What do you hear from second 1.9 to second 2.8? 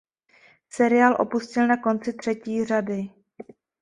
třetí